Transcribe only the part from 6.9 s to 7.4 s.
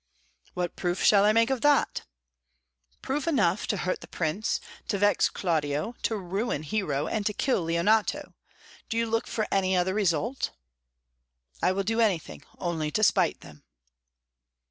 and to